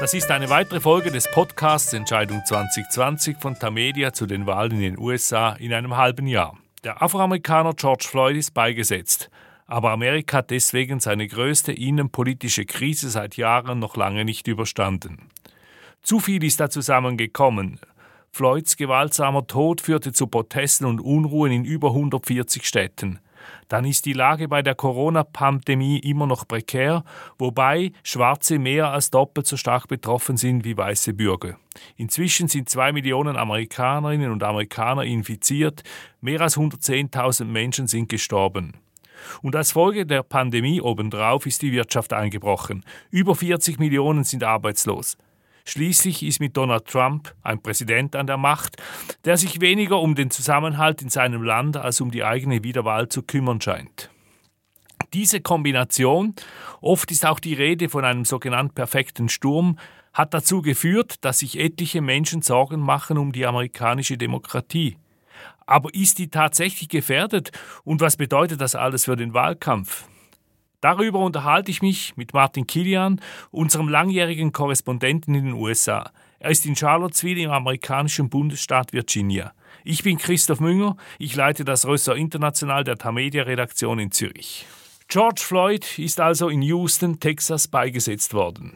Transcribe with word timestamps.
Das 0.00 0.14
ist 0.14 0.30
eine 0.30 0.48
weitere 0.48 0.80
Folge 0.80 1.10
des 1.10 1.30
Podcasts 1.30 1.92
Entscheidung 1.92 2.40
2020 2.46 3.36
von 3.36 3.54
Tamedia 3.58 4.14
zu 4.14 4.24
den 4.24 4.46
Wahlen 4.46 4.72
in 4.72 4.80
den 4.80 4.98
USA 4.98 5.52
in 5.52 5.74
einem 5.74 5.94
halben 5.94 6.26
Jahr. 6.26 6.56
Der 6.84 7.02
Afroamerikaner 7.02 7.74
George 7.74 8.06
Floyd 8.08 8.34
ist 8.34 8.54
beigesetzt. 8.54 9.28
Aber 9.66 9.90
Amerika 9.90 10.38
hat 10.38 10.50
deswegen 10.50 11.00
seine 11.00 11.28
größte 11.28 11.72
innenpolitische 11.72 12.64
Krise 12.64 13.10
seit 13.10 13.36
Jahren 13.36 13.78
noch 13.78 13.94
lange 13.94 14.24
nicht 14.24 14.48
überstanden. 14.48 15.28
Zu 16.00 16.18
viel 16.18 16.42
ist 16.44 16.60
da 16.60 16.70
zusammengekommen. 16.70 17.78
Floyds 18.30 18.78
gewaltsamer 18.78 19.46
Tod 19.46 19.82
führte 19.82 20.14
zu 20.14 20.28
Protesten 20.28 20.86
und 20.86 21.00
Unruhen 21.00 21.52
in 21.52 21.66
über 21.66 21.88
140 21.88 22.64
Städten 22.66 23.20
dann 23.68 23.84
ist 23.84 24.06
die 24.06 24.12
Lage 24.12 24.48
bei 24.48 24.62
der 24.62 24.74
Corona-Pandemie 24.74 25.98
immer 25.98 26.26
noch 26.26 26.46
prekär, 26.46 27.04
wobei 27.38 27.92
Schwarze 28.02 28.58
mehr 28.58 28.90
als 28.90 29.10
doppelt 29.10 29.46
so 29.46 29.56
stark 29.56 29.88
betroffen 29.88 30.36
sind 30.36 30.64
wie 30.64 30.76
weiße 30.76 31.14
Bürger. 31.14 31.56
Inzwischen 31.96 32.48
sind 32.48 32.68
zwei 32.68 32.92
Millionen 32.92 33.36
Amerikanerinnen 33.36 34.32
und 34.32 34.42
Amerikaner 34.42 35.04
infiziert, 35.04 35.82
mehr 36.20 36.40
als 36.40 36.56
110.000 36.56 37.44
Menschen 37.44 37.86
sind 37.86 38.08
gestorben. 38.08 38.74
Und 39.42 39.56
als 39.56 39.72
Folge 39.72 40.06
der 40.06 40.22
Pandemie 40.22 40.80
obendrauf 40.80 41.46
ist 41.46 41.62
die 41.62 41.72
Wirtschaft 41.72 42.12
eingebrochen. 42.12 42.84
Über 43.10 43.34
40 43.34 43.78
Millionen 43.78 44.24
sind 44.24 44.44
arbeitslos. 44.44 45.16
Schließlich 45.64 46.22
ist 46.22 46.40
mit 46.40 46.56
Donald 46.56 46.86
Trump 46.86 47.34
ein 47.42 47.62
Präsident 47.62 48.16
an 48.16 48.26
der 48.26 48.36
Macht, 48.36 48.76
der 49.24 49.36
sich 49.36 49.60
weniger 49.60 50.00
um 50.00 50.14
den 50.14 50.30
Zusammenhalt 50.30 51.02
in 51.02 51.10
seinem 51.10 51.42
Land 51.42 51.76
als 51.76 52.00
um 52.00 52.10
die 52.10 52.24
eigene 52.24 52.64
Wiederwahl 52.64 53.08
zu 53.08 53.22
kümmern 53.22 53.60
scheint. 53.60 54.10
Diese 55.12 55.40
Kombination, 55.40 56.34
oft 56.80 57.10
ist 57.10 57.26
auch 57.26 57.40
die 57.40 57.54
Rede 57.54 57.88
von 57.88 58.04
einem 58.04 58.24
sogenannten 58.24 58.74
perfekten 58.74 59.28
Sturm, 59.28 59.76
hat 60.12 60.34
dazu 60.34 60.62
geführt, 60.62 61.24
dass 61.24 61.40
sich 61.40 61.58
etliche 61.58 62.00
Menschen 62.00 62.42
Sorgen 62.42 62.80
machen 62.80 63.18
um 63.18 63.32
die 63.32 63.46
amerikanische 63.46 64.16
Demokratie. 64.16 64.96
Aber 65.66 65.94
ist 65.94 66.18
die 66.18 66.30
tatsächlich 66.30 66.88
gefährdet 66.88 67.50
und 67.84 68.00
was 68.00 68.16
bedeutet 68.16 68.60
das 68.60 68.74
alles 68.74 69.04
für 69.04 69.16
den 69.16 69.34
Wahlkampf? 69.34 70.04
Darüber 70.80 71.18
unterhalte 71.18 71.70
ich 71.70 71.82
mich 71.82 72.16
mit 72.16 72.32
Martin 72.32 72.66
Kilian, 72.66 73.20
unserem 73.50 73.88
langjährigen 73.88 74.52
Korrespondenten 74.52 75.34
in 75.34 75.44
den 75.44 75.54
USA. 75.54 76.10
Er 76.38 76.50
ist 76.50 76.64
in 76.64 76.74
Charlottesville 76.74 77.42
im 77.42 77.50
amerikanischen 77.50 78.30
Bundesstaat 78.30 78.94
Virginia. 78.94 79.52
Ich 79.84 80.02
bin 80.02 80.16
Christoph 80.16 80.60
Münger, 80.60 80.96
ich 81.18 81.36
leite 81.36 81.64
das 81.64 81.86
Ressort 81.86 82.16
International 82.16 82.82
der 82.82 82.96
Tamedia 82.96 83.42
Redaktion 83.42 83.98
in 83.98 84.10
Zürich. 84.10 84.66
George 85.08 85.42
Floyd 85.44 85.98
ist 85.98 86.20
also 86.20 86.48
in 86.48 86.62
Houston, 86.62 87.20
Texas 87.20 87.68
beigesetzt 87.68 88.32
worden. 88.32 88.74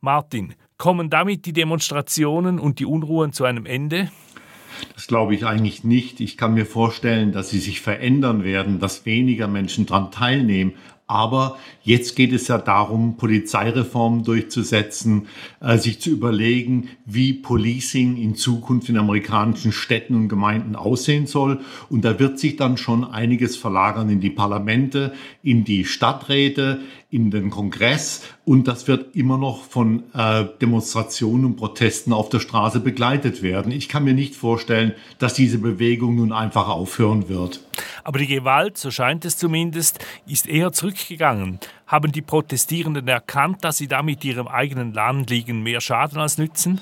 Martin, 0.00 0.54
kommen 0.78 1.10
damit 1.10 1.46
die 1.46 1.52
Demonstrationen 1.52 2.58
und 2.58 2.78
die 2.80 2.86
Unruhen 2.86 3.32
zu 3.32 3.44
einem 3.44 3.66
Ende? 3.66 4.10
Das 4.94 5.06
glaube 5.06 5.34
ich 5.34 5.46
eigentlich 5.46 5.84
nicht. 5.84 6.20
Ich 6.20 6.36
kann 6.36 6.54
mir 6.54 6.66
vorstellen, 6.66 7.32
dass 7.32 7.50
sie 7.50 7.60
sich 7.60 7.80
verändern 7.80 8.44
werden, 8.44 8.78
dass 8.78 9.06
weniger 9.06 9.48
Menschen 9.48 9.86
daran 9.86 10.10
teilnehmen. 10.10 10.74
Aber 11.06 11.56
jetzt 11.82 12.16
geht 12.16 12.32
es 12.32 12.48
ja 12.48 12.58
darum, 12.58 13.16
Polizeireformen 13.16 14.24
durchzusetzen, 14.24 15.28
äh, 15.60 15.78
sich 15.78 16.00
zu 16.00 16.10
überlegen, 16.10 16.88
wie 17.04 17.32
Policing 17.32 18.16
in 18.16 18.34
Zukunft 18.34 18.88
in 18.88 18.98
amerikanischen 18.98 19.70
Städten 19.70 20.14
und 20.16 20.28
Gemeinden 20.28 20.74
aussehen 20.74 21.26
soll. 21.26 21.60
Und 21.88 22.04
da 22.04 22.18
wird 22.18 22.40
sich 22.40 22.56
dann 22.56 22.76
schon 22.76 23.04
einiges 23.04 23.56
verlagern 23.56 24.10
in 24.10 24.20
die 24.20 24.30
Parlamente, 24.30 25.12
in 25.42 25.64
die 25.64 25.84
Stadträte, 25.84 26.80
in 27.10 27.30
den 27.30 27.50
Kongress 27.50 28.22
und 28.44 28.68
das 28.68 28.86
wird 28.86 29.16
immer 29.16 29.38
noch 29.38 29.64
von 29.64 30.04
äh, 30.14 30.44
Demonstrationen 30.60 31.44
und 31.44 31.56
Protesten 31.56 32.12
auf 32.12 32.28
der 32.28 32.38
Straße 32.38 32.78
begleitet 32.78 33.42
werden. 33.42 33.72
Ich 33.72 33.88
kann 33.88 34.04
mir 34.04 34.14
nicht 34.14 34.36
vorstellen, 34.36 34.92
dass 35.18 35.34
diese 35.34 35.58
Bewegung 35.58 36.14
nun 36.14 36.32
einfach 36.32 36.68
aufhören 36.68 37.28
wird. 37.28 37.60
Aber 38.06 38.20
die 38.20 38.28
Gewalt, 38.28 38.78
so 38.78 38.92
scheint 38.92 39.24
es 39.24 39.36
zumindest, 39.36 39.98
ist 40.28 40.46
eher 40.46 40.70
zurückgegangen. 40.70 41.58
Haben 41.88 42.12
die 42.12 42.22
Protestierenden 42.22 43.08
erkannt, 43.08 43.64
dass 43.64 43.78
sie 43.78 43.88
damit 43.88 44.24
ihrem 44.24 44.46
eigenen 44.46 44.92
Land 44.92 45.28
liegen 45.28 45.64
mehr 45.64 45.80
Schaden 45.80 46.20
als 46.20 46.38
nützen? 46.38 46.80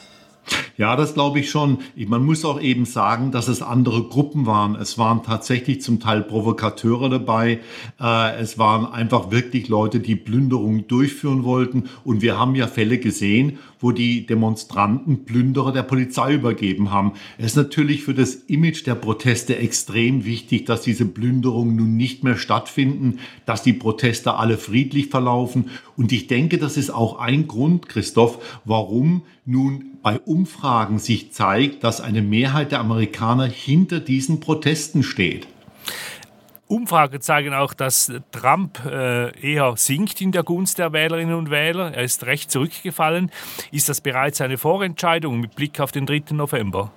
Ja, 0.76 0.96
das 0.96 1.14
glaube 1.14 1.40
ich 1.40 1.50
schon. 1.50 1.78
Man 1.96 2.26
muss 2.26 2.44
auch 2.44 2.60
eben 2.60 2.84
sagen, 2.84 3.30
dass 3.30 3.48
es 3.48 3.62
andere 3.62 4.02
Gruppen 4.02 4.44
waren. 4.44 4.74
Es 4.74 4.98
waren 4.98 5.22
tatsächlich 5.22 5.80
zum 5.80 5.98
Teil 5.98 6.22
Provokateure 6.22 7.08
dabei. 7.08 7.60
Äh, 7.98 8.36
es 8.36 8.58
waren 8.58 8.84
einfach 8.84 9.30
wirklich 9.30 9.68
Leute, 9.68 10.00
die 10.00 10.16
Plünderungen 10.16 10.86
durchführen 10.88 11.44
wollten. 11.44 11.88
Und 12.04 12.20
wir 12.20 12.38
haben 12.38 12.54
ja 12.54 12.66
Fälle 12.66 12.98
gesehen, 12.98 13.58
wo 13.84 13.92
die 13.92 14.24
Demonstranten 14.24 15.26
Plünderer 15.26 15.70
der 15.70 15.82
Polizei 15.82 16.32
übergeben 16.32 16.90
haben. 16.90 17.12
Es 17.36 17.48
ist 17.48 17.56
natürlich 17.56 18.02
für 18.02 18.14
das 18.14 18.34
Image 18.34 18.86
der 18.86 18.94
Proteste 18.94 19.58
extrem 19.58 20.24
wichtig, 20.24 20.64
dass 20.64 20.80
diese 20.80 21.04
Plünderungen 21.04 21.76
nun 21.76 21.94
nicht 21.94 22.24
mehr 22.24 22.36
stattfinden, 22.36 23.18
dass 23.44 23.62
die 23.62 23.74
Proteste 23.74 24.36
alle 24.36 24.56
friedlich 24.56 25.08
verlaufen. 25.08 25.66
Und 25.98 26.12
ich 26.12 26.28
denke, 26.28 26.56
das 26.56 26.78
ist 26.78 26.88
auch 26.88 27.18
ein 27.18 27.46
Grund, 27.46 27.86
Christoph, 27.90 28.60
warum 28.64 29.22
nun 29.44 29.98
bei 30.02 30.18
Umfragen 30.18 30.98
sich 30.98 31.32
zeigt, 31.32 31.84
dass 31.84 32.00
eine 32.00 32.22
Mehrheit 32.22 32.72
der 32.72 32.80
Amerikaner 32.80 33.44
hinter 33.44 34.00
diesen 34.00 34.40
Protesten 34.40 35.02
steht. 35.02 35.46
Umfragen 36.66 37.20
zeigen 37.20 37.52
auch, 37.52 37.74
dass 37.74 38.10
Trump 38.32 38.84
äh, 38.86 39.38
eher 39.40 39.74
sinkt 39.76 40.20
in 40.20 40.32
der 40.32 40.42
Gunst 40.42 40.78
der 40.78 40.92
Wählerinnen 40.92 41.34
und 41.34 41.50
Wähler. 41.50 41.92
Er 41.92 42.04
ist 42.04 42.24
recht 42.24 42.50
zurückgefallen. 42.50 43.30
Ist 43.70 43.88
das 43.88 44.00
bereits 44.00 44.40
eine 44.40 44.56
Vorentscheidung 44.56 45.40
mit 45.40 45.56
Blick 45.56 45.78
auf 45.80 45.92
den 45.92 46.06
3. 46.06 46.24
November? 46.30 46.90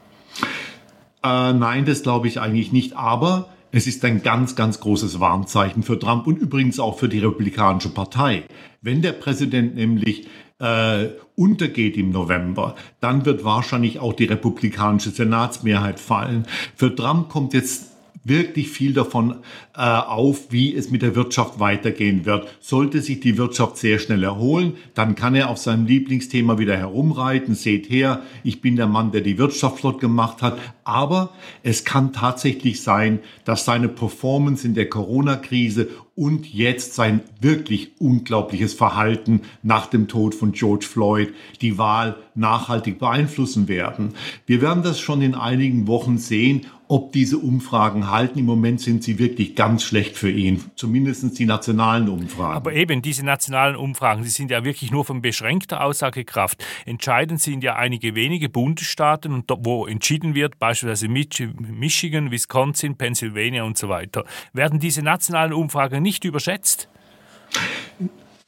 Äh, 1.24 1.54
nein, 1.54 1.86
das 1.86 2.04
glaube 2.04 2.28
ich 2.28 2.40
eigentlich 2.40 2.72
nicht. 2.72 2.96
Aber 2.96 3.50
es 3.72 3.88
ist 3.88 4.06
ein 4.06 4.24
ganz, 4.24 4.56
ganz 4.56 4.80
großes 4.80 5.20
Warnzeichen 5.20 5.84
für 5.84 6.00
Trump 6.00 6.28
und 6.28 6.38
übrigens 6.38 6.80
auch 6.80 6.98
für 6.98 7.10
die 7.10 7.20
Republikanische 7.20 7.90
Partei. 7.90 8.44
Wenn 8.82 9.02
der 9.02 9.12
Präsident 9.12 9.76
nämlich 9.76 10.28
äh, 10.60 11.10
untergeht 11.36 11.98
im 11.98 12.12
November, 12.12 12.76
dann 13.02 13.26
wird 13.26 13.44
wahrscheinlich 13.44 14.00
auch 14.00 14.14
die 14.14 14.26
republikanische 14.26 15.10
Senatsmehrheit 15.10 16.00
fallen. 16.00 16.48
Für 16.76 16.96
Trump 16.96 17.30
kommt 17.30 17.54
jetzt 17.54 17.97
wirklich 18.28 18.70
viel 18.70 18.94
davon 18.94 19.38
äh, 19.76 19.82
auf, 19.82 20.52
wie 20.52 20.76
es 20.76 20.92
mit 20.92 21.02
der 21.02 21.16
Wirtschaft 21.16 21.60
weitergehen 21.60 22.26
wird. 22.26 22.48
Sollte 22.60 23.02
sich 23.02 23.20
die 23.20 23.38
Wirtschaft 23.38 23.78
sehr 23.78 24.00
schnell 24.00 24.24
erholen, 24.24 24.74
dann 24.94 25.16
kann 25.16 25.36
er 25.36 25.50
auf 25.50 25.58
seinem 25.58 25.86
Lieblingsthema 25.86 26.58
wieder 26.58 26.78
herumreiten. 26.78 27.56
Seht 27.56 27.90
her, 27.90 28.22
ich 28.44 28.62
bin 28.62 28.76
der 28.76 28.88
Mann, 28.88 29.12
der 29.12 29.22
die 29.22 29.38
Wirtschaft 29.38 29.80
flott 29.80 30.00
gemacht 30.00 30.42
hat. 30.42 30.58
Aber 30.84 31.32
es 31.64 31.84
kann 31.84 32.14
tatsächlich 32.14 32.82
sein, 32.82 33.20
dass 33.46 33.66
seine 33.66 33.90
Performance 33.90 34.66
in 34.66 34.74
der 34.74 34.90
Corona-Krise 34.90 35.90
und 36.18 36.52
jetzt 36.52 36.96
sein 36.96 37.22
wirklich 37.40 37.92
unglaubliches 38.00 38.74
Verhalten 38.74 39.44
nach 39.62 39.86
dem 39.86 40.08
Tod 40.08 40.34
von 40.34 40.52
George 40.52 40.86
Floyd 40.86 41.34
die 41.62 41.78
Wahl 41.78 42.16
nachhaltig 42.34 43.00
beeinflussen 43.00 43.68
werden. 43.68 44.14
Wir 44.48 44.62
werden 44.62 44.84
das 44.84 45.00
schon 45.00 45.22
in 45.22 45.36
einigen 45.36 45.88
Wochen 45.88 46.18
sehen, 46.18 46.66
ob 46.90 47.12
diese 47.12 47.38
Umfragen 47.38 48.10
halten. 48.10 48.40
Im 48.40 48.46
Moment 48.46 48.80
sind 48.80 49.04
sie 49.04 49.20
wirklich 49.20 49.56
ganz 49.56 49.84
schlecht 49.84 50.16
für 50.16 50.32
ihn, 50.32 50.64
zumindest 50.76 51.38
die 51.38 51.46
nationalen 51.46 52.08
Umfragen. 52.08 52.56
Aber 52.56 52.74
eben 52.74 53.02
diese 53.02 53.26
nationalen 53.26 53.76
Umfragen, 53.76 54.24
die 54.24 54.30
sind 54.30 54.52
ja 54.52 54.64
wirklich 54.64 54.90
nur 54.92 55.04
von 55.04 55.22
beschränkter 55.22 55.84
Aussagekraft. 55.84 56.64
Entscheidend 56.86 57.42
sind 57.42 57.62
ja 57.64 57.76
einige 57.76 58.16
wenige 58.16 58.48
Bundesstaaten, 58.48 59.44
wo 59.50 59.86
entschieden 59.86 60.34
wird, 60.34 60.60
beispielsweise 60.60 61.10
Michigan, 61.10 62.32
Wisconsin, 62.32 62.96
Pennsylvania 62.96 63.64
und 63.64 63.78
so 63.78 63.90
weiter. 63.90 64.24
Werden 64.54 64.80
diese 64.80 65.02
nationalen 65.02 65.52
Umfragen 65.52 66.02
nicht 66.08 66.24
überschätzt? 66.24 66.88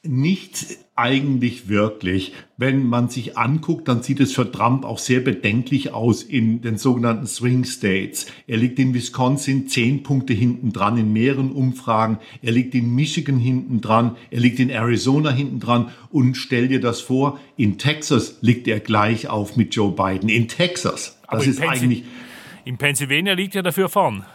Nicht 0.02 0.78
eigentlich 0.96 1.68
wirklich. 1.68 2.34
Wenn 2.56 2.88
man 2.88 3.10
sich 3.10 3.38
anguckt, 3.38 3.90
dann 3.90 4.02
sieht 4.02 4.22
es 4.22 4.32
für 4.32 4.50
Trump 4.50 4.86
auch 4.86 4.98
sehr 4.98 5.20
bedenklich 5.20 5.92
aus 5.94 6.24
in 6.24 6.62
den 6.62 6.78
sogenannten 6.78 7.28
Swing 7.28 7.66
States. 7.66 8.28
Er 8.48 8.56
liegt 8.56 8.80
in 8.80 8.94
Wisconsin 8.94 9.68
zehn 9.68 10.04
Punkte 10.04 10.32
hinten 10.32 10.72
dran 10.72 10.98
in 10.98 11.12
mehreren 11.12 11.52
Umfragen. 11.52 12.20
Er 12.42 12.54
liegt 12.54 12.76
in 12.76 12.96
Michigan 12.96 13.40
hinten 13.40 13.82
dran. 13.82 14.16
Er 14.32 14.40
liegt 14.40 14.60
in 14.60 14.70
Arizona 14.70 15.32
hinten 15.32 15.60
dran. 15.60 15.92
Und 16.12 16.36
stell 16.36 16.70
dir 16.70 16.80
das 16.80 17.02
vor, 17.02 17.42
in 17.58 17.78
Texas 17.78 18.38
liegt 18.40 18.70
er 18.70 18.80
gleich 18.80 19.28
auf 19.28 19.58
mit 19.58 19.76
Joe 19.76 19.92
Biden. 19.92 20.30
In 20.30 20.48
Texas. 20.48 21.20
Das 21.30 21.46
ist 21.46 21.60
eigentlich. 21.62 22.06
In 22.64 22.78
Pennsylvania 22.78 23.34
liegt 23.34 23.54
er 23.56 23.64
dafür 23.64 23.90
vorn. 23.90 24.26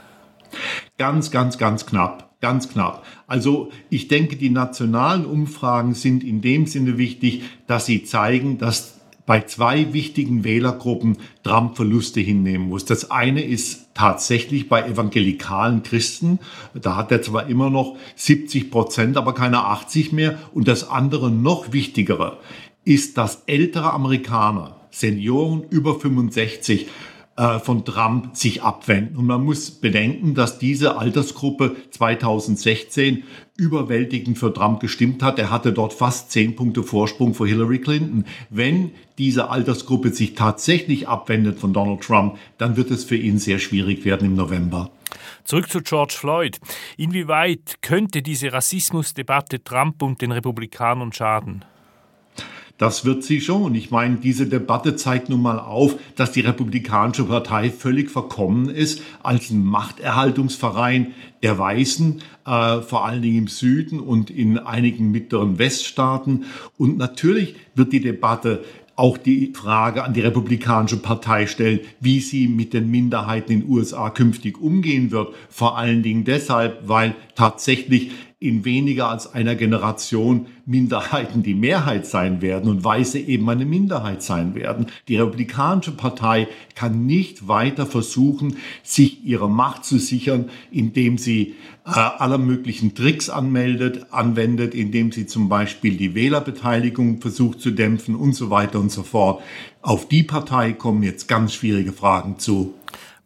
Ganz, 0.99 1.31
ganz, 1.31 1.57
ganz 1.57 1.87
knapp. 1.87 2.34
Ganz 2.45 2.69
knapp. 2.69 3.07
Also 3.27 3.71
ich 3.89 4.07
denke, 4.09 4.37
die 4.37 4.51
nationalen 4.51 5.25
Umfragen 5.25 5.95
sind 5.95 6.23
in 6.23 6.43
dem 6.43 6.67
Sinne 6.67 6.99
wichtig, 6.99 7.41
dass 7.67 7.87
sie 7.87 8.05
zeigen, 8.05 8.59
dass 8.59 9.01
bei 9.25 9.41
zwei 9.41 9.95
wichtigen 9.95 10.45
Wählergruppen 10.45 11.17
Trump 11.43 11.75
Verluste 11.75 12.21
hinnehmen 12.21 12.69
muss. 12.69 12.85
Das 12.85 13.11
eine 13.11 13.43
ist 13.43 13.95
tatsächlich 13.95 14.69
bei 14.69 14.87
evangelikalen 14.87 15.83
Christen. 15.85 16.39
Da 16.75 16.97
hat 16.97 17.11
er 17.11 17.23
zwar 17.23 17.47
immer 17.49 17.71
noch 17.71 17.97
70 18.15 18.71
Prozent, 18.71 19.17
aber 19.17 19.33
keine 19.33 19.65
80 19.65 20.13
mehr. 20.13 20.39
Und 20.53 20.69
das 20.69 20.87
andere 20.87 21.31
noch 21.31 21.73
wichtigere 21.73 22.41
ist, 22.85 23.17
dass 23.17 23.45
ältere 23.47 23.95
Amerikaner, 23.95 24.77
Senioren 24.91 25.63
über 25.71 25.99
65, 25.99 26.83
äh, 26.83 26.89
von 27.37 27.85
Trump 27.85 28.37
sich 28.37 28.63
abwenden. 28.63 29.17
Und 29.17 29.27
man 29.27 29.43
muss 29.43 29.71
bedenken, 29.71 30.35
dass 30.35 30.59
diese 30.59 30.99
Altersgruppe 30.99 31.75
2016 31.91 33.25
überwältigend 33.57 34.39
für 34.39 34.53
Trump 34.53 34.81
gestimmt 34.81 35.23
hat. 35.23 35.39
Er 35.39 35.51
hatte 35.51 35.73
dort 35.73 35.93
fast 35.93 36.31
zehn 36.31 36.55
Punkte 36.55 36.83
Vorsprung 36.83 37.35
vor 37.35 37.47
Hillary 37.47 37.81
Clinton. 37.81 38.25
Wenn 38.51 38.93
diese 39.19 39.51
Altersgruppe 39.51 40.11
sich 40.11 40.35
tatsächlich 40.35 41.09
abwendet 41.09 41.59
von 41.59 41.73
Donald 41.73 42.03
Trump, 42.03 42.39
dann 42.59 42.77
wird 42.77 42.91
es 42.91 43.05
für 43.05 43.17
ihn 43.17 43.39
sehr 43.39 43.59
schwierig 43.59 44.05
werden 44.05 44.29
im 44.29 44.35
November. 44.35 44.91
Zurück 45.45 45.69
zu 45.69 45.83
George 45.83 46.15
Floyd. 46.17 46.59
Inwieweit 46.97 47.77
könnte 47.83 48.23
diese 48.23 48.53
Rassismusdebatte 48.53 49.63
Trump 49.63 50.03
und 50.03 50.23
den 50.23 50.33
Republikanern 50.33 51.13
schaden? 51.13 51.65
Das 52.77 53.05
wird 53.05 53.23
sie 53.23 53.41
schon. 53.41 53.77
Ich 53.77 53.93
meine, 53.93 54.17
diese 54.17 54.47
Debatte 54.47 54.97
zeigt 54.97 55.29
nun 55.29 55.43
mal 55.43 55.61
auf, 55.61 55.95
dass 56.17 56.33
die 56.33 56.41
Republikanische 56.41 57.25
Partei 57.25 57.71
völlig 57.71 58.11
verkommen 58.11 58.69
ist 58.69 59.01
als 59.23 59.51
ein 59.51 59.65
Machterhaltungsverein 59.65 61.15
der 61.45 61.57
Weißen, 61.57 62.21
äh, 62.47 62.81
vor 62.81 63.05
allen 63.05 63.23
Dingen 63.23 63.39
im 63.39 63.47
Süden 63.47 64.01
und 64.01 64.29
in 64.29 64.59
einigen 64.59 65.13
mittleren 65.13 65.59
Weststaaten. 65.59 66.47
Und 66.77 66.99
natürlich 66.99 67.55
wird 67.77 67.93
die 67.93 68.01
Debatte 68.01 68.65
auch 68.97 69.19
die 69.19 69.53
Frage 69.55 70.05
an 70.05 70.15
die 70.15 70.21
Republikanische 70.21 70.99
Partei 70.99 71.47
stellen, 71.47 71.81
wie 72.01 72.21
sie 72.21 72.49
mit 72.49 72.73
den 72.73 72.91
Minderheiten 72.91 73.53
in 73.53 73.61
den 73.61 73.71
USA 73.71 74.11
künftig 74.11 74.61
umgehen 74.61 75.11
wird. 75.11 75.35
Vor 75.49 75.79
allen 75.79 76.03
Dingen 76.03 76.25
deshalb, 76.25 76.89
weil 76.89 77.15
tatsächlich 77.35 78.13
in 78.45 78.67
weniger 78.67 79.09
als 79.09 79.33
einer 79.33 79.55
Generation 79.55 80.47
Minderheiten 80.67 81.43
die 81.43 81.55
Mehrheit 81.55 82.07
sein 82.07 82.43
werden 82.43 82.71
und 82.71 82.85
Weiße 82.85 83.19
eben 83.19 83.49
eine 83.49 83.65
Minderheit 83.65 84.23
sein 84.23 84.55
werden. 84.55 84.87
Die 85.09 85.17
Republikanische 85.17 85.93
Partei 85.93 86.49
kann 86.75 87.07
nicht 87.07 87.49
weiter 87.49 87.87
versuchen, 87.87 88.57
sich 88.83 89.25
ihre 89.25 89.49
Macht 89.49 89.87
zu 89.87 89.99
sichern, 89.99 90.51
indem 90.71 91.17
sie 91.17 91.55
äh, 91.87 91.91
aller 91.91 92.39
möglichen 92.39 92.95
Tricks 92.95 93.31
anmeldet, 93.31 94.07
anwendet, 94.11 94.75
indem 94.75 95.11
sie 95.11 95.27
zum 95.27 95.49
Beispiel 95.49 95.97
die 95.97 96.15
Wählerbeteiligung 96.15 97.23
versucht 97.23 97.61
zu 97.61 97.71
dämpfen 97.71 98.15
und 98.15 98.35
so 98.35 98.51
weiter 98.51 98.79
und 98.79 98.93
so 98.93 99.03
fort. 99.03 99.43
Auf 99.81 100.07
die 100.09 100.23
Partei 100.23 100.73
kommen 100.73 101.03
jetzt 101.03 101.29
ganz 101.29 101.55
schwierige 101.55 101.93
Fragen 101.93 102.39
zu. 102.39 102.75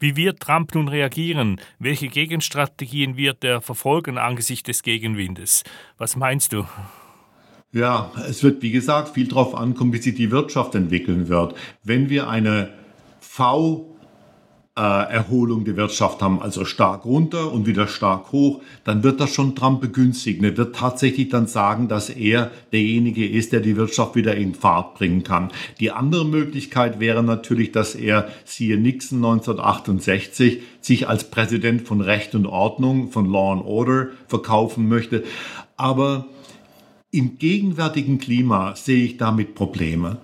Wie 0.01 0.17
wird 0.17 0.41
Trump 0.41 0.75
nun 0.75 0.89
reagieren? 0.89 1.61
Welche 1.79 2.09
Gegenstrategien 2.09 3.17
wird 3.17 3.43
er 3.43 3.61
verfolgen 3.61 4.17
angesichts 4.19 4.67
des 4.67 4.83
Gegenwindes? 4.83 5.65
Was 5.97 6.15
meinst 6.17 6.53
du? 6.53 6.67
Ja, 7.73 8.13
es 8.29 8.43
wird, 8.43 8.63
wie 8.63 8.71
gesagt, 8.71 9.11
viel 9.15 9.29
darauf 9.29 9.55
ankommen, 9.55 9.93
wie 9.93 9.99
sich 9.99 10.15
die 10.15 10.31
Wirtschaft 10.31 10.75
entwickeln 10.75 11.29
wird. 11.29 11.55
Wenn 11.83 12.09
wir 12.09 12.29
eine 12.29 12.73
V 13.21 13.88
Erholung 14.79 15.65
der 15.65 15.77
Wirtschaft 15.77 16.23
haben, 16.23 16.41
also 16.41 16.65
stark 16.65 17.05
runter 17.05 17.53
und 17.53 17.67
wieder 17.67 17.89
stark 17.89 18.31
hoch, 18.31 18.63
dann 18.85 19.03
wird 19.03 19.19
das 19.21 19.35
schon 19.35 19.57
Trump 19.57 19.81
begünstigen. 19.81 20.45
Er 20.45 20.57
wird 20.57 20.77
tatsächlich 20.77 21.29
dann 21.31 21.49
sagen, 21.49 21.89
dass 21.89 22.11
er 22.11 22.53
derjenige 22.73 23.29
ist, 23.29 23.53
der 23.53 23.61
die 23.61 23.77
Wirtschaft 23.77 24.15
wieder 24.15 24.37
in 24.37 24.55
Fahrt 24.55 24.95
bringen 24.95 25.25
kann. 25.25 25.51
Die 25.81 25.91
andere 25.91 26.25
Möglichkeit 26.25 27.01
wäre 27.01 27.25
natürlich, 27.25 27.73
dass 27.73 27.97
er, 27.97 28.29
siehe 28.45 28.79
Nixon 28.79 29.19
1968, 29.19 30.63
sich 30.81 31.09
als 31.09 31.31
Präsident 31.31 31.83
von 31.83 32.01
Recht 32.01 32.37
und 32.37 32.47
Ordnung, 32.47 33.11
von 33.11 33.29
Law 33.29 33.53
and 33.55 33.65
Order 33.65 34.09
verkaufen 34.29 34.89
möchte. 34.89 35.25
Aber 35.77 36.27
im 37.11 37.39
gegenwärtigen 37.39 38.19
Klima 38.19 38.77
sehe 38.77 39.05
ich 39.05 39.17
damit 39.17 39.55
Probleme 39.55 40.19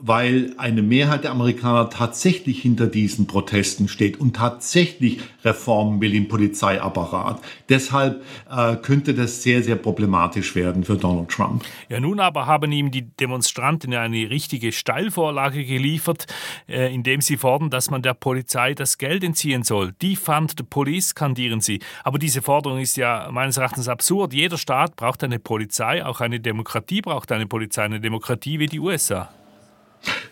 weil 0.00 0.54
eine 0.58 0.82
Mehrheit 0.82 1.24
der 1.24 1.32
Amerikaner 1.32 1.90
tatsächlich 1.90 2.62
hinter 2.62 2.86
diesen 2.86 3.26
Protesten 3.26 3.88
steht 3.88 4.20
und 4.20 4.36
tatsächlich 4.36 5.20
Reformen 5.44 6.00
will 6.00 6.14
im 6.14 6.28
Polizeiapparat. 6.28 7.40
Deshalb 7.68 8.22
äh, 8.50 8.76
könnte 8.76 9.14
das 9.14 9.42
sehr, 9.42 9.62
sehr 9.62 9.76
problematisch 9.76 10.54
werden 10.54 10.84
für 10.84 10.96
Donald 10.96 11.28
Trump. 11.28 11.64
Ja, 11.88 12.00
nun 12.00 12.20
aber 12.20 12.46
haben 12.46 12.70
ihm 12.72 12.90
die 12.90 13.02
Demonstranten 13.02 13.94
eine 13.94 14.30
richtige 14.30 14.72
Steilvorlage 14.72 15.64
geliefert, 15.64 16.26
äh, 16.68 16.92
indem 16.94 17.20
sie 17.20 17.36
fordern, 17.36 17.70
dass 17.70 17.90
man 17.90 18.02
der 18.02 18.14
Polizei 18.14 18.74
das 18.74 18.98
Geld 18.98 19.24
entziehen 19.24 19.62
soll. 19.62 19.92
Defund 20.02 20.54
the 20.58 20.64
Police 20.64 21.14
kandieren 21.14 21.60
sie. 21.60 21.80
Aber 22.04 22.18
diese 22.18 22.42
Forderung 22.42 22.78
ist 22.78 22.96
ja 22.96 23.28
meines 23.30 23.56
Erachtens 23.56 23.88
absurd. 23.88 24.32
Jeder 24.32 24.58
Staat 24.58 24.96
braucht 24.96 25.24
eine 25.24 25.38
Polizei, 25.38 26.04
auch 26.04 26.20
eine 26.20 26.40
Demokratie 26.40 27.00
braucht 27.00 27.32
eine 27.32 27.46
Polizei, 27.46 27.82
eine 27.82 28.00
Demokratie 28.00 28.58
wie 28.58 28.66
die 28.66 28.80
USA. 28.80 29.30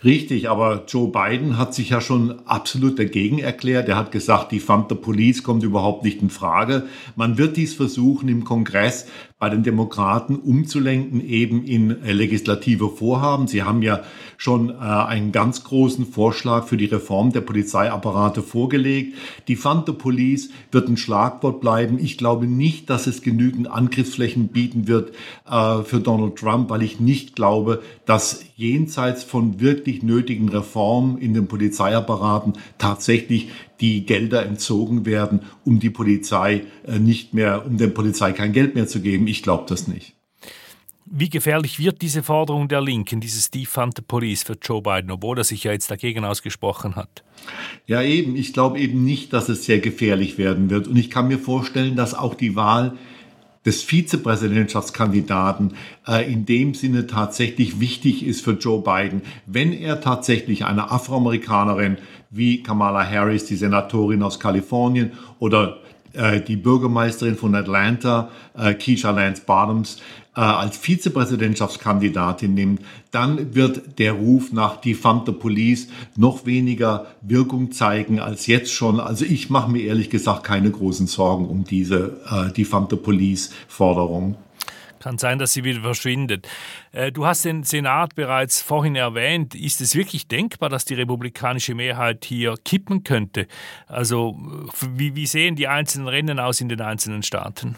Richtig, 0.03 0.49
aber 0.49 0.83
Joe 0.87 1.11
Biden 1.11 1.57
hat 1.57 1.73
sich 1.73 1.89
ja 1.89 2.01
schon 2.01 2.45
absolut 2.45 2.99
dagegen 2.99 3.39
erklärt. 3.39 3.89
Er 3.89 3.97
hat 3.97 4.11
gesagt, 4.11 4.51
die 4.51 4.59
Fund 4.59 4.87
the 4.89 4.95
Police 4.95 5.43
kommt 5.43 5.63
überhaupt 5.63 6.03
nicht 6.03 6.21
in 6.21 6.29
Frage. 6.29 6.87
Man 7.15 7.37
wird 7.37 7.57
dies 7.57 7.73
versuchen 7.73 8.29
im 8.29 8.43
Kongress 8.43 9.07
bei 9.39 9.49
den 9.49 9.61
Demokraten 9.61 10.35
umzulenken, 10.37 11.21
eben 11.21 11.63
in 11.63 12.01
äh, 12.01 12.11
legislative 12.11 12.89
Vorhaben. 12.89 13.47
Sie 13.47 13.61
haben 13.61 13.83
ja 13.83 14.01
schon 14.35 14.69
äh, 14.69 14.73
einen 14.73 15.31
ganz 15.31 15.63
großen 15.63 16.07
Vorschlag 16.07 16.65
für 16.65 16.77
die 16.77 16.85
Reform 16.85 17.31
der 17.31 17.41
Polizeiapparate 17.41 18.41
vorgelegt. 18.41 19.15
Die 19.47 19.55
Fund 19.55 19.85
Police 19.99 20.49
wird 20.71 20.89
ein 20.89 20.97
Schlagwort 20.97 21.61
bleiben. 21.61 21.99
Ich 21.99 22.17
glaube 22.17 22.47
nicht, 22.47 22.89
dass 22.89 23.05
es 23.05 23.21
genügend 23.21 23.69
Angriffsflächen 23.69 24.47
bieten 24.47 24.87
wird 24.87 25.13
äh, 25.47 25.83
für 25.83 25.99
Donald 25.99 26.37
Trump, 26.37 26.71
weil 26.71 26.81
ich 26.81 26.99
nicht 26.99 27.35
glaube, 27.35 27.83
dass 28.05 28.43
jenseits 28.55 29.23
von 29.23 29.59
wirklich 29.59 30.01
nötigen 30.01 30.49
Reformen 30.49 31.19
in 31.19 31.35
den 31.35 31.47
Polizeiapparaten 31.47 32.53
tatsächlich 32.79 33.49
die 33.79 34.05
Gelder 34.05 34.45
entzogen 34.45 35.05
werden, 35.05 35.41
um 35.65 35.79
die 35.79 35.89
Polizei 35.89 36.63
äh, 36.85 36.99
nicht 36.99 37.33
mehr, 37.33 37.65
um 37.65 37.77
der 37.77 37.87
Polizei 37.87 38.31
kein 38.31 38.53
Geld 38.53 38.75
mehr 38.75 38.87
zu 38.87 39.01
geben. 39.01 39.27
Ich 39.27 39.43
glaube 39.43 39.65
das 39.67 39.87
nicht. 39.87 40.13
Wie 41.09 41.29
gefährlich 41.29 41.79
wird 41.79 42.01
diese 42.01 42.21
Forderung 42.21 42.67
der 42.67 42.81
Linken, 42.81 43.21
dieses 43.21 43.49
Defund 43.49 43.93
the 43.95 44.03
Police 44.05 44.43
für 44.43 44.57
Joe 44.61 44.81
Biden, 44.81 45.09
obwohl 45.09 45.37
er 45.37 45.45
sich 45.45 45.63
ja 45.63 45.71
jetzt 45.71 45.89
dagegen 45.89 46.25
ausgesprochen 46.25 46.97
hat? 46.97 47.23
Ja, 47.85 48.01
eben. 48.01 48.35
Ich 48.35 48.51
glaube 48.51 48.79
eben 48.79 49.05
nicht, 49.05 49.31
dass 49.31 49.47
es 49.47 49.63
sehr 49.63 49.79
gefährlich 49.79 50.37
werden 50.37 50.69
wird. 50.69 50.87
Und 50.87 50.97
ich 50.97 51.09
kann 51.09 51.29
mir 51.29 51.39
vorstellen, 51.39 51.95
dass 51.95 52.13
auch 52.13 52.33
die 52.33 52.57
Wahl 52.57 52.97
des 53.65 53.83
Vizepräsidentschaftskandidaten 53.83 55.75
äh, 56.07 56.31
in 56.31 56.45
dem 56.45 56.73
Sinne 56.73 57.07
tatsächlich 57.07 57.79
wichtig 57.79 58.25
ist 58.25 58.43
für 58.43 58.53
Joe 58.53 58.81
Biden. 58.81 59.21
Wenn 59.45 59.71
er 59.71 60.01
tatsächlich 60.01 60.65
eine 60.65 60.91
Afroamerikanerin 60.91 61.97
wie 62.29 62.63
Kamala 62.63 63.07
Harris, 63.07 63.45
die 63.45 63.55
Senatorin 63.55 64.23
aus 64.23 64.39
Kalifornien 64.39 65.13
oder 65.39 65.77
äh, 66.13 66.41
die 66.41 66.55
Bürgermeisterin 66.55 67.35
von 67.35 67.55
Atlanta, 67.55 68.29
äh, 68.57 68.73
Keisha 68.73 69.11
Lance 69.11 69.43
Bottoms, 69.45 70.01
äh, 70.35 70.41
als 70.41 70.77
Vizepräsidentschaftskandidatin 70.77 72.53
nimmt, 72.53 72.81
dann 73.11 73.55
wird 73.55 73.99
der 73.99 74.13
Ruf 74.13 74.51
nach 74.51 74.77
Defund 74.77 75.25
the 75.25 75.31
Police 75.31 75.87
noch 76.15 76.45
weniger 76.45 77.07
Wirkung 77.21 77.71
zeigen 77.71 78.19
als 78.19 78.47
jetzt 78.47 78.71
schon. 78.71 78.99
Also 78.99 79.25
ich 79.25 79.49
mache 79.49 79.71
mir 79.71 79.83
ehrlich 79.83 80.09
gesagt 80.09 80.43
keine 80.43 80.69
großen 80.69 81.07
Sorgen 81.07 81.47
um 81.47 81.63
diese 81.63 82.21
äh, 82.29 82.51
Defund 82.51 82.89
the 82.91 82.97
Police 82.97 83.51
Forderung. 83.67 84.35
Kann 85.07 85.17
sein, 85.17 85.39
dass 85.39 85.53
sie 85.53 85.63
wieder 85.63 85.79
verschwindet. 85.79 86.49
Äh, 86.91 87.13
du 87.13 87.25
hast 87.25 87.45
den 87.45 87.63
Senat 87.63 88.15
bereits 88.15 88.61
vorhin 88.61 88.97
erwähnt. 88.97 89.55
Ist 89.55 89.79
es 89.79 89.95
wirklich 89.95 90.27
denkbar, 90.27 90.67
dass 90.67 90.83
die 90.83 90.95
republikanische 90.95 91.75
Mehrheit 91.75 92.25
hier 92.25 92.55
kippen 92.65 93.05
könnte? 93.05 93.47
Also 93.87 94.37
wie, 94.97 95.15
wie 95.15 95.25
sehen 95.25 95.55
die 95.55 95.69
einzelnen 95.69 96.09
Rennen 96.09 96.41
aus 96.41 96.59
in 96.59 96.67
den 96.67 96.81
einzelnen 96.81 97.23
Staaten? 97.23 97.75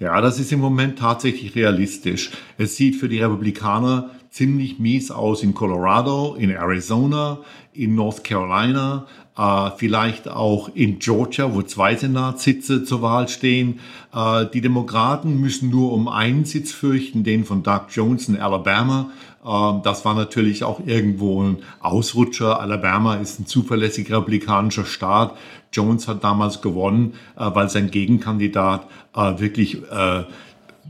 Ja, 0.00 0.20
das 0.20 0.40
ist 0.40 0.50
im 0.50 0.58
Moment 0.58 0.98
tatsächlich 0.98 1.54
realistisch. 1.54 2.32
Es 2.58 2.74
sieht 2.74 2.96
für 2.96 3.08
die 3.08 3.20
Republikaner 3.20 4.10
ziemlich 4.34 4.80
mies 4.80 5.12
aus 5.12 5.44
in 5.44 5.54
Colorado, 5.54 6.34
in 6.34 6.50
Arizona, 6.50 7.38
in 7.72 7.94
North 7.94 8.24
Carolina, 8.24 9.06
äh, 9.38 9.70
vielleicht 9.76 10.26
auch 10.26 10.70
in 10.74 10.98
Georgia, 10.98 11.54
wo 11.54 11.62
zwei 11.62 11.94
Senatssitze 11.94 12.82
zur 12.82 13.00
Wahl 13.00 13.28
stehen. 13.28 13.78
Äh, 14.12 14.46
die 14.52 14.60
Demokraten 14.60 15.40
müssen 15.40 15.70
nur 15.70 15.92
um 15.92 16.08
einen 16.08 16.44
Sitz 16.46 16.72
fürchten, 16.72 17.22
den 17.22 17.44
von 17.44 17.62
Doug 17.62 17.82
Jones 17.90 18.28
in 18.28 18.40
Alabama. 18.40 19.10
Äh, 19.44 19.80
das 19.84 20.04
war 20.04 20.14
natürlich 20.14 20.64
auch 20.64 20.80
irgendwo 20.84 21.40
ein 21.40 21.58
Ausrutscher. 21.78 22.58
Alabama 22.60 23.14
ist 23.14 23.38
ein 23.38 23.46
zuverlässiger 23.46 24.16
republikanischer 24.16 24.84
Staat. 24.84 25.36
Jones 25.72 26.08
hat 26.08 26.24
damals 26.24 26.60
gewonnen, 26.60 27.12
äh, 27.36 27.48
weil 27.54 27.68
sein 27.68 27.88
Gegenkandidat 27.88 28.88
äh, 29.14 29.38
wirklich 29.38 29.80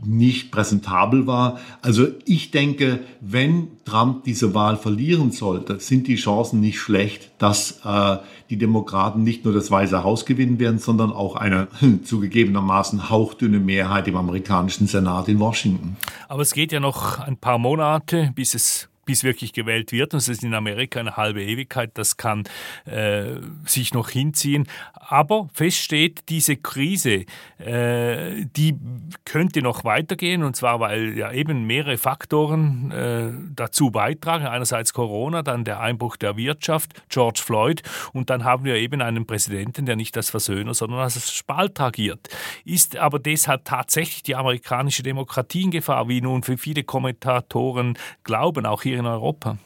nicht 0.03 0.51
präsentabel 0.51 1.27
war. 1.27 1.59
Also 1.81 2.07
ich 2.25 2.51
denke, 2.51 2.99
wenn 3.21 3.69
Trump 3.85 4.23
diese 4.23 4.53
Wahl 4.53 4.77
verlieren 4.77 5.31
sollte, 5.31 5.79
sind 5.79 6.07
die 6.07 6.15
Chancen 6.15 6.59
nicht 6.59 6.79
schlecht, 6.79 7.31
dass 7.37 7.81
äh, 7.85 8.17
die 8.49 8.57
Demokraten 8.57 9.23
nicht 9.23 9.45
nur 9.45 9.53
das 9.53 9.71
Weiße 9.71 10.03
Haus 10.03 10.25
gewinnen 10.25 10.59
werden, 10.59 10.79
sondern 10.79 11.11
auch 11.11 11.35
eine 11.35 11.67
zugegebenermaßen 12.03 13.09
hauchdünne 13.09 13.59
Mehrheit 13.59 14.07
im 14.07 14.17
amerikanischen 14.17 14.87
Senat 14.87 15.27
in 15.27 15.39
Washington. 15.39 15.97
Aber 16.27 16.41
es 16.41 16.53
geht 16.53 16.71
ja 16.71 16.79
noch 16.79 17.19
ein 17.19 17.37
paar 17.37 17.57
Monate, 17.57 18.31
bis 18.35 18.53
es 18.53 18.89
bis 19.05 19.23
wirklich 19.23 19.53
gewählt 19.53 19.91
wird. 19.91 20.13
Und 20.13 20.19
es 20.19 20.27
ist 20.27 20.43
in 20.43 20.53
Amerika 20.53 20.99
eine 20.99 21.17
halbe 21.17 21.43
Ewigkeit. 21.43 21.91
Das 21.93 22.17
kann 22.17 22.43
äh, 22.85 23.35
sich 23.65 23.93
noch 23.93 24.09
hinziehen. 24.09 24.67
Aber 24.93 25.49
fest 25.53 25.77
steht, 25.77 26.29
diese 26.29 26.57
Krise, 26.57 27.25
äh, 27.57 28.45
die 28.45 28.75
könnte 29.23 29.61
noch 29.61 29.83
weitergehen. 29.83 30.43
Und 30.43 30.55
zwar, 30.55 30.79
weil 30.79 31.17
ja 31.17 31.31
eben 31.31 31.65
mehrere 31.65 31.97
Faktoren 31.97 32.91
äh, 32.91 33.31
dazu 33.55 33.91
beitragen. 33.91 34.45
Einerseits 34.45 34.93
Corona, 34.93 35.43
dann 35.43 35.63
der 35.63 35.79
Einbruch 35.79 36.17
der 36.17 36.37
Wirtschaft, 36.37 36.93
George 37.09 37.41
Floyd. 37.43 37.83
Und 38.13 38.29
dann 38.29 38.43
haben 38.43 38.65
wir 38.65 38.75
eben 38.75 39.01
einen 39.01 39.25
Präsidenten, 39.25 39.85
der 39.85 39.95
nicht 39.95 40.17
als 40.17 40.29
Versöhner, 40.29 40.73
sondern 40.73 40.99
als 40.99 41.31
Spalt 41.31 41.79
agiert. 41.79 42.29
Ist 42.63 42.97
aber 42.97 43.19
deshalb 43.19 43.65
tatsächlich 43.65 44.23
die 44.23 44.35
amerikanische 44.35 45.03
Demokratie 45.03 45.63
in 45.63 45.71
Gefahr, 45.71 46.07
wie 46.07 46.21
nun 46.21 46.43
für 46.43 46.57
viele 46.57 46.83
Kommentatoren 46.83 47.97
glauben, 48.23 48.65
auch 48.65 48.81
hier 48.81 48.94
hier 48.95 49.01
in 49.01 49.05
Europa? 49.05 49.57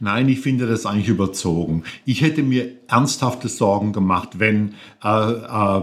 Nein, 0.00 0.28
ich 0.28 0.40
finde 0.40 0.66
das 0.66 0.86
eigentlich 0.86 1.08
überzogen. 1.08 1.82
Ich 2.04 2.22
hätte 2.22 2.42
mir 2.42 2.70
ernsthafte 2.86 3.48
Sorgen 3.48 3.92
gemacht, 3.92 4.38
wenn 4.38 4.74
äh, 5.02 5.32
äh, 5.32 5.82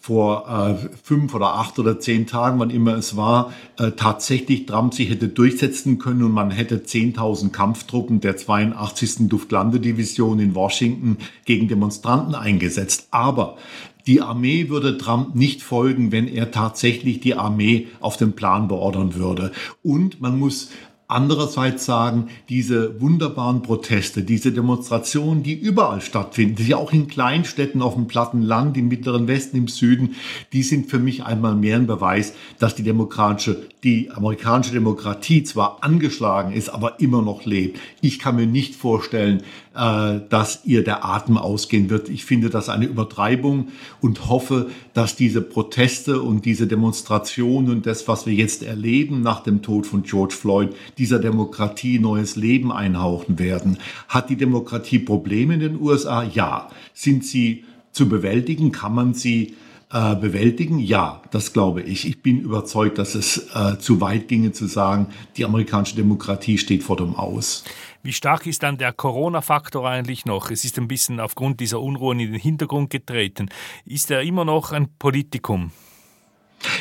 vor 0.00 0.48
äh, 0.48 0.88
fünf 1.02 1.34
oder 1.34 1.54
acht 1.54 1.78
oder 1.78 2.00
zehn 2.00 2.26
Tagen, 2.26 2.58
wann 2.58 2.70
immer 2.70 2.94
es 2.94 3.16
war, 3.16 3.52
äh, 3.78 3.90
tatsächlich 3.92 4.64
Trump 4.64 4.94
sich 4.94 5.10
hätte 5.10 5.28
durchsetzen 5.28 5.98
können 5.98 6.22
und 6.22 6.32
man 6.32 6.50
hätte 6.50 6.78
10.000 6.78 7.50
Kampftruppen 7.50 8.20
der 8.20 8.36
82. 8.36 9.30
Luftlandedivision 9.30 10.40
in 10.40 10.54
Washington 10.54 11.18
gegen 11.44 11.68
Demonstranten 11.68 12.34
eingesetzt. 12.34 13.08
Aber 13.10 13.58
die 14.06 14.22
Armee 14.22 14.70
würde 14.70 14.96
Trump 14.96 15.34
nicht 15.34 15.62
folgen, 15.62 16.12
wenn 16.12 16.26
er 16.26 16.50
tatsächlich 16.50 17.20
die 17.20 17.34
Armee 17.34 17.88
auf 18.00 18.16
den 18.16 18.32
Plan 18.32 18.68
beordern 18.68 19.14
würde. 19.14 19.52
Und 19.82 20.22
man 20.22 20.38
muss 20.38 20.70
Andererseits 21.10 21.84
sagen, 21.86 22.28
diese 22.48 23.00
wunderbaren 23.00 23.62
Proteste, 23.62 24.22
diese 24.22 24.52
Demonstrationen, 24.52 25.42
die 25.42 25.54
überall 25.54 26.00
stattfinden, 26.00 26.54
die 26.64 26.74
auch 26.74 26.92
in 26.92 27.08
Kleinstädten 27.08 27.82
auf 27.82 27.94
dem 27.94 28.06
platten 28.06 28.42
Land, 28.42 28.76
im 28.76 28.86
mittleren 28.86 29.26
Westen, 29.26 29.56
im 29.56 29.66
Süden, 29.66 30.14
die 30.52 30.62
sind 30.62 30.88
für 30.88 31.00
mich 31.00 31.24
einmal 31.24 31.56
mehr 31.56 31.76
ein 31.76 31.88
Beweis, 31.88 32.34
dass 32.60 32.76
die 32.76 32.84
demokratische, 32.84 33.66
die 33.82 34.10
amerikanische 34.12 34.72
Demokratie 34.72 35.42
zwar 35.42 35.78
angeschlagen 35.82 36.52
ist, 36.52 36.68
aber 36.68 37.00
immer 37.00 37.22
noch 37.22 37.44
lebt. 37.44 37.80
Ich 38.00 38.20
kann 38.20 38.36
mir 38.36 38.46
nicht 38.46 38.76
vorstellen, 38.76 39.42
dass 39.72 40.64
ihr 40.64 40.82
der 40.82 41.04
Atem 41.04 41.38
ausgehen 41.38 41.90
wird. 41.90 42.08
Ich 42.08 42.24
finde 42.24 42.50
das 42.50 42.68
eine 42.68 42.86
Übertreibung 42.86 43.68
und 44.00 44.28
hoffe, 44.28 44.68
dass 44.94 45.14
diese 45.14 45.40
Proteste 45.42 46.22
und 46.22 46.44
diese 46.44 46.66
Demonstrationen 46.66 47.70
und 47.70 47.86
das, 47.86 48.08
was 48.08 48.26
wir 48.26 48.34
jetzt 48.34 48.64
erleben 48.64 49.22
nach 49.22 49.44
dem 49.44 49.62
Tod 49.62 49.86
von 49.86 50.02
George 50.02 50.34
Floyd, 50.34 50.70
dieser 50.98 51.20
Demokratie 51.20 52.00
neues 52.00 52.34
Leben 52.34 52.72
einhauchen 52.72 53.38
werden. 53.38 53.78
Hat 54.08 54.28
die 54.28 54.36
Demokratie 54.36 54.98
Probleme 54.98 55.54
in 55.54 55.60
den 55.60 55.80
USA? 55.80 56.24
Ja. 56.24 56.68
Sind 56.92 57.24
sie 57.24 57.64
zu 57.92 58.08
bewältigen? 58.08 58.72
Kann 58.72 58.94
man 58.94 59.14
sie 59.14 59.54
äh, 59.92 60.14
bewältigen? 60.14 60.78
Ja, 60.78 61.22
das 61.30 61.52
glaube 61.52 61.82
ich. 61.82 62.06
Ich 62.06 62.22
bin 62.22 62.40
überzeugt, 62.40 62.98
dass 62.98 63.14
es 63.14 63.48
äh, 63.54 63.78
zu 63.78 64.00
weit 64.00 64.28
ginge 64.28 64.52
zu 64.52 64.66
sagen, 64.66 65.08
die 65.36 65.44
amerikanische 65.44 65.96
Demokratie 65.96 66.58
steht 66.58 66.82
vor 66.82 66.96
dem 66.96 67.14
Aus. 67.14 67.64
Wie 68.02 68.14
stark 68.14 68.46
ist 68.46 68.62
dann 68.62 68.78
der 68.78 68.94
Corona-Faktor 68.94 69.86
eigentlich 69.86 70.24
noch? 70.24 70.50
Es 70.50 70.64
ist 70.64 70.78
ein 70.78 70.88
bisschen 70.88 71.20
aufgrund 71.20 71.60
dieser 71.60 71.80
Unruhen 71.80 72.18
in 72.18 72.32
den 72.32 72.40
Hintergrund 72.40 72.88
getreten. 72.88 73.50
Ist 73.84 74.10
er 74.10 74.22
immer 74.22 74.46
noch 74.46 74.72
ein 74.72 74.88
Politikum? 74.98 75.70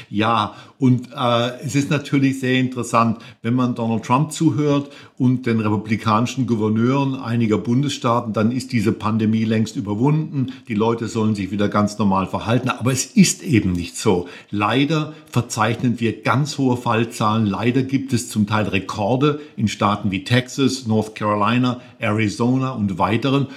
Ja, 0.10 0.56
und 0.80 1.10
äh, 1.16 1.60
es 1.64 1.76
ist 1.76 1.90
natürlich 1.90 2.40
sehr 2.40 2.60
interessant, 2.60 3.20
wenn 3.42 3.54
man 3.54 3.76
Donald 3.76 4.04
Trump 4.04 4.32
zuhört 4.32 4.90
und 5.18 5.46
den 5.46 5.60
republikanischen 5.60 6.48
Gouverneuren 6.48 7.16
einiger 7.16 7.58
Bundesstaaten, 7.58 8.34
dann 8.34 8.52
ist 8.52 8.72
diese 8.72 8.92
Pandemie 8.92 9.44
längst 9.44 9.76
überwunden. 9.76 10.54
Die 10.68 10.74
Leute 10.74 11.08
sollen 11.08 11.36
sich 11.36 11.52
wieder 11.52 11.68
ganz 11.68 11.98
normal 11.98 12.28
verhalten. 12.28 12.70
Aber 12.70 12.92
es 12.92 13.06
ist 13.06 13.44
eben 13.44 13.74
nicht 13.74 13.98
so. 13.98 14.28
Leider 14.50 15.14
verzeichnen 15.30 16.00
wir 16.00 16.22
ganz 16.22 16.58
hohe 16.58 16.78
Fallzahlen. 16.78 17.46
Leider 17.46 17.84
gibt 17.84 18.14
es 18.14 18.30
zum 18.30 18.48
Teil 18.48 18.68
Rekorde 18.68 19.42
in 19.58 19.68
Staaten 19.68 20.12
wie 20.12 20.24
Texas, 20.24 20.88
North 20.88 21.14
Carolina, 21.14 21.82
Arizona 22.00 22.72
und 22.72 22.98
weiteren. 22.98 23.48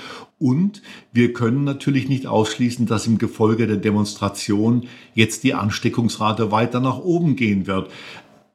Und 0.43 0.83
wir 1.13 1.33
können 1.33 1.63
natürlich 1.63 2.09
nicht 2.09 2.27
ausschließen, 2.27 2.87
dass 2.87 3.07
im 3.07 3.19
Gefolge 3.19 3.69
der 3.69 3.77
Demonstration 3.77 4.89
jetzt 5.15 5.45
die 5.45 5.55
Ansteckungsrate 5.55 6.51
weiter 6.51 6.81
nach 6.81 6.99
oben 6.99 7.37
gehen 7.37 7.69
wird. 7.69 7.93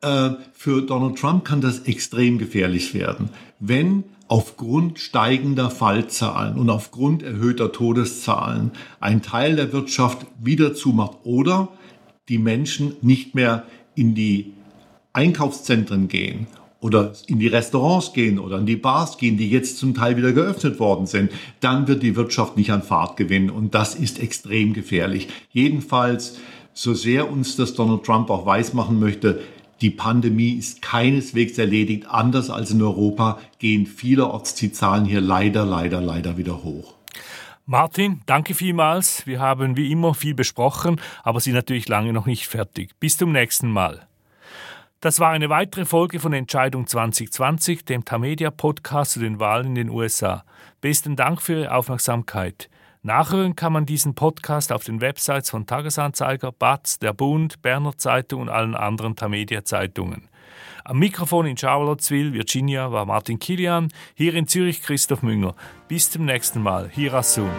Äh, 0.01 0.32
für 0.51 0.82
Donald 0.82 1.17
Trump 1.17 1.46
kann 1.46 1.62
das 1.62 1.79
extrem 1.79 2.39
gefährlich 2.39 2.94
werden. 2.94 3.29
Wenn 3.62 4.03
aufgrund 4.27 5.00
steigender 5.00 5.70
Fallzahlen 5.70 6.58
und 6.58 6.70
aufgrund 6.70 7.24
erhöhter 7.24 7.72
Todeszahlen 7.72 8.72
ein 9.00 9.22
Teil 9.22 9.56
der 9.56 9.72
Wirtschaft 9.72 10.27
wieder 10.44 10.75
zumacht 10.75 11.20
oder 11.24 11.70
die 12.27 12.38
Menschen 12.38 12.98
nicht 13.01 13.34
mehr 13.34 13.63
in 13.96 14.13
die 14.13 14.51
Einkaufszentren 15.13 16.10
gehen 16.10 16.48
oder 16.80 17.14
in 17.28 17.40
die 17.40 17.48
Restaurants 17.48 18.14
gehen 18.14 18.40
oder 18.40 18.60
in 18.60 18.66
die 18.66 18.76
Bars 18.76 19.18
gehen, 19.18 19.38
die 19.38 19.50
jetzt 19.50 19.78
zum 19.78 19.94
Teil 19.94 20.18
wieder 20.18 20.32
geöffnet 20.32 20.80
worden 20.80 21.08
sind, 21.08 21.32
dann 21.60 21.88
wird 21.88 22.04
die 22.04 22.16
Wirtschaft 22.16 22.58
nicht 22.58 22.72
an 22.72 22.84
Fahrt 22.84 23.18
gewinnen 23.18 23.50
und 23.50 23.74
das 23.74 23.96
ist 23.96 24.20
extrem 24.20 24.74
gefährlich. 24.74 25.28
Jedenfalls, 25.52 26.38
so 26.74 26.94
sehr 26.94 27.32
uns 27.32 27.56
das 27.56 27.74
Donald 27.74 28.04
Trump 28.04 28.30
auch 28.30 28.46
weismachen 28.46 29.00
möchte, 29.00 29.42
die 29.82 29.90
Pandemie 29.92 30.54
ist 30.54 30.82
keineswegs 30.82 31.58
erledigt. 31.58 32.08
Anders 32.10 32.50
als 32.50 32.72
in 32.72 32.82
Europa 32.82 33.40
gehen 33.60 33.86
vielerorts 33.86 34.56
die 34.56 34.72
Zahlen 34.72 35.06
hier 35.06 35.22
leider, 35.22 35.66
leider, 35.66 36.02
leider 36.02 36.38
wieder 36.38 36.64
hoch. 36.64 36.96
Martin, 37.66 38.22
danke 38.26 38.54
vielmals. 38.54 39.28
Wir 39.28 39.40
haben 39.40 39.76
wie 39.76 39.92
immer 39.92 40.14
viel 40.14 40.34
besprochen, 40.34 41.02
aber 41.24 41.42
sind 41.42 41.54
natürlich 41.54 41.90
lange 41.90 42.14
noch 42.14 42.26
nicht 42.26 42.48
fertig. 42.48 42.92
Bis 43.00 43.18
zum 43.18 43.32
nächsten 43.32 43.70
Mal. 43.70 44.07
Das 45.00 45.20
war 45.20 45.30
eine 45.30 45.50
weitere 45.50 45.86
Folge 45.86 46.20
von 46.20 46.34
Entscheidung 46.34 46.88
2020, 46.88 47.86
dem 47.86 48.04
Tamedia 48.04 48.50
Podcast 48.50 49.12
zu 49.12 49.20
den 49.20 49.39
Wahlen 49.39 49.68
in 49.68 49.75
den 49.75 49.89
USA. 49.89 50.44
Besten 50.82 51.16
Dank 51.16 51.39
für 51.39 51.54
Ihre 51.54 51.75
Aufmerksamkeit. 51.75 52.68
Nachhören 53.04 53.56
kann 53.56 53.74
man 53.74 53.86
diesen 53.86 54.16
Podcast 54.16 54.72
auf 54.72 54.84
den 54.86 55.00
Websites 55.00 55.51
von 55.51 55.68
Tagesanzeiger, 55.68 56.51
BATZ, 56.51 56.98
Der 56.98 57.13
Bund, 57.13 57.62
Berner 57.62 57.96
Zeitung 57.96 58.42
und 58.42 58.50
allen 58.50 58.74
anderen 58.74 59.16
Tamedia 59.16 59.63
Zeitungen. 59.63 60.30
Am 60.84 60.98
Mikrofon 60.98 61.46
in 61.46 61.58
Charlottesville, 61.58 62.34
Virginia, 62.34 62.92
war 62.92 63.06
Martin 63.06 63.38
Kilian, 63.38 63.89
hier 64.16 64.34
in 64.34 64.48
Zürich 64.48 64.82
Christoph 64.82 65.22
Münger. 65.22 65.54
Bis 65.88 66.10
zum 66.10 66.25
nächsten 66.25 66.63
Mal. 66.63 66.89
Hier 66.92 67.22
soon. 67.22 67.51